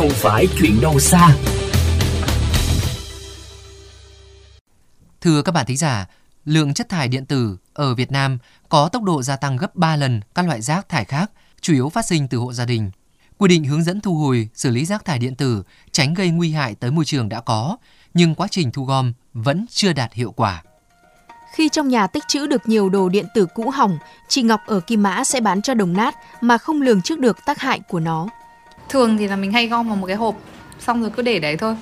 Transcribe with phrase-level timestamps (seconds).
[0.00, 1.36] không phải chuyện đâu xa.
[5.20, 6.06] Thưa các bạn thính giả,
[6.44, 9.96] lượng chất thải điện tử ở Việt Nam có tốc độ gia tăng gấp 3
[9.96, 12.90] lần các loại rác thải khác, chủ yếu phát sinh từ hộ gia đình.
[13.38, 16.52] Quy định hướng dẫn thu hồi, xử lý rác thải điện tử tránh gây nguy
[16.52, 17.76] hại tới môi trường đã có,
[18.14, 20.62] nhưng quá trình thu gom vẫn chưa đạt hiệu quả.
[21.54, 23.98] Khi trong nhà tích trữ được nhiều đồ điện tử cũ hỏng,
[24.28, 27.38] chị Ngọc ở Kim Mã sẽ bán cho đồng nát mà không lường trước được
[27.46, 28.28] tác hại của nó.
[28.90, 30.34] Thường thì là mình hay gom vào một cái hộp,
[30.80, 31.76] xong rồi cứ để đấy thôi.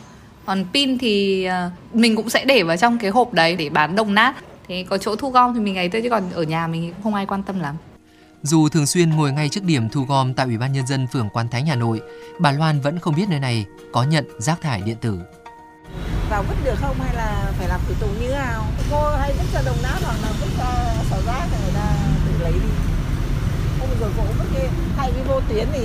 [0.47, 3.97] Còn pin thì ờ, mình cũng sẽ để vào trong cái hộp đấy để bán
[3.97, 4.35] đồng nát.
[4.69, 7.03] Thế có chỗ thu gom thì mình ấy thôi chứ còn ở nhà mình cũng
[7.03, 7.77] không ai quan tâm lắm.
[8.43, 11.29] Dù thường xuyên ngồi ngay trước điểm thu gom tại Ủy ban Nhân dân phường
[11.33, 12.01] Quan Thánh Hà Nội,
[12.39, 15.19] bà Loan vẫn không biết nơi này có nhận rác thải điện tử.
[16.31, 18.65] Vào vứt được không hay là phải làm thủ tục như nào?
[18.91, 20.65] Cô hay vứt cho đồng nát hoặc là vứt cho
[21.11, 21.97] sở rác thì người ta
[22.27, 22.71] tự lấy đi.
[23.81, 25.81] Hôm rồi cô vứt cái hai cái vô tuyến thì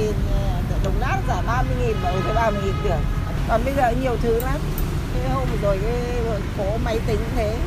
[0.83, 2.99] đồng nát giả 30 nghìn mà ừ, thấy 30 nghìn được.
[3.49, 4.59] Còn bây giờ nhiều thứ lắm.
[5.13, 6.21] Cái hôm rồi cái
[6.57, 7.57] có máy tính thế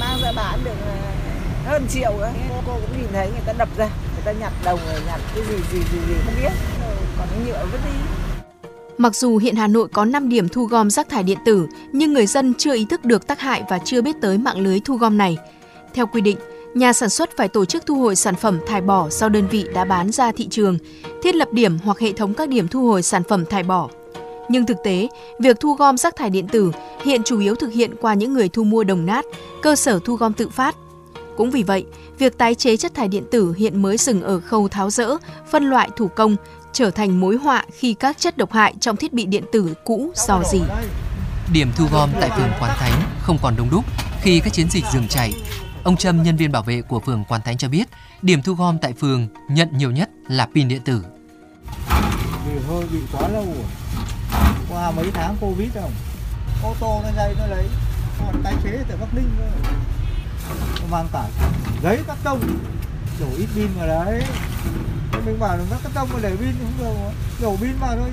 [0.00, 0.94] mang ra bán được ờ,
[1.66, 2.32] hơn triệu ấy.
[2.66, 5.44] Cô cũng nhìn thấy người ta đập ra, người ta nhặt đồng rồi nhặt cái
[5.44, 6.52] gì gì gì, gì không biết.
[6.82, 7.90] Ờ, còn cái nhựa vứt đi.
[8.98, 12.12] Mặc dù hiện Hà Nội có 5 điểm thu gom rác thải điện tử, nhưng
[12.12, 14.96] người dân chưa ý thức được tác hại và chưa biết tới mạng lưới thu
[14.96, 15.36] gom này.
[15.94, 16.38] Theo quy định,
[16.74, 19.66] nhà sản xuất phải tổ chức thu hồi sản phẩm thải bỏ do đơn vị
[19.74, 20.78] đã bán ra thị trường,
[21.22, 23.88] thiết lập điểm hoặc hệ thống các điểm thu hồi sản phẩm thải bỏ.
[24.48, 25.08] Nhưng thực tế,
[25.40, 26.72] việc thu gom rác thải điện tử
[27.04, 29.24] hiện chủ yếu thực hiện qua những người thu mua đồng nát,
[29.62, 30.76] cơ sở thu gom tự phát.
[31.36, 31.84] Cũng vì vậy,
[32.18, 35.16] việc tái chế chất thải điện tử hiện mới dừng ở khâu tháo rỡ,
[35.50, 36.36] phân loại thủ công,
[36.72, 40.12] trở thành mối họa khi các chất độc hại trong thiết bị điện tử cũ
[40.14, 40.60] dò dỉ.
[41.52, 43.84] Điểm thu gom tại phường Quán Thánh không còn đông đúc
[44.22, 45.32] khi các chiến dịch dừng chạy.
[45.84, 47.88] Ông Trâm, nhân viên bảo vệ của phường Quán Thánh cho biết,
[48.22, 51.04] điểm thu gom tại phường nhận nhiều nhất là pin điện tử.
[52.46, 53.64] Vì hơi bị quá lâu rồi.
[54.70, 55.92] Qua mấy tháng Covid không?
[56.64, 57.64] Ô tô nó dây nó lấy.
[58.18, 59.72] Còn tái chế tại Bắc Ninh thôi.
[60.80, 61.24] Nó mang cả
[61.82, 62.40] giấy cắt tông.
[63.20, 64.22] Đổ ít pin vào đấy.
[65.12, 67.12] Thế mình bảo là nó cắt tông mà để pin không được.
[67.42, 68.10] Đổ pin vào thôi.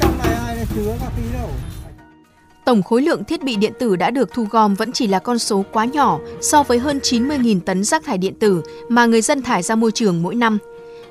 [0.00, 1.50] Trong này ai là chứa các tí đâu.
[2.68, 5.38] Tổng khối lượng thiết bị điện tử đã được thu gom vẫn chỉ là con
[5.38, 9.42] số quá nhỏ so với hơn 90.000 tấn rác thải điện tử mà người dân
[9.42, 10.58] thải ra môi trường mỗi năm.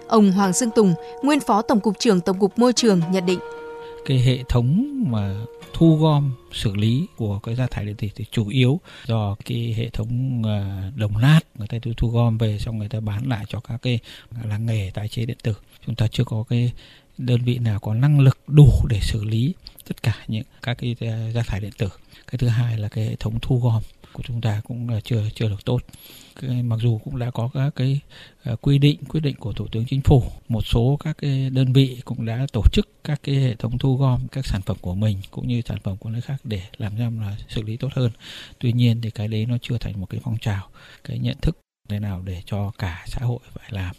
[0.07, 3.39] Ông Hoàng Dương Tùng, nguyên phó Tổng cục trưởng Tổng cục Môi trường nhận định.
[4.05, 5.35] Cái hệ thống mà
[5.73, 9.75] thu gom xử lý của cái rác thải điện tử thì chủ yếu do cái
[9.77, 13.45] hệ thống à, đồng nát người ta thu gom về xong người ta bán lại
[13.47, 13.99] cho các cái
[14.43, 15.53] làng nghề tái chế điện tử
[15.85, 16.71] chúng ta chưa có cái
[17.17, 19.53] đơn vị nào có năng lực đủ để xử lý
[19.87, 21.89] tất cả những các cái ờ, rác thải điện tử.
[22.27, 23.83] Cái thứ hai là cái hệ thống thu gom
[24.13, 25.79] của chúng ta cũng ờ, chưa chưa được tốt.
[26.41, 27.99] Cái, mặc dù cũng đã có các cái
[28.43, 31.73] ờ, quy định quyết định của thủ tướng chính phủ một số các cái đơn
[31.73, 34.95] vị cũng đã tổ chức các cái hệ thống thu gom các sản phẩm của
[34.95, 37.89] mình cũng như sản phẩm của nơi khác để làm ra là xử lý tốt
[37.93, 38.11] hơn.
[38.59, 40.69] Tuy nhiên thì cái đấy nó chưa thành một cái phong trào
[41.03, 41.57] cái nhận thức
[41.89, 43.95] thế nào để cho cả xã hội phải làm.